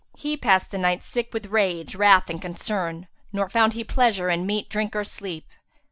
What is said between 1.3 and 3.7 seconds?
with rage, wrath and concern; nor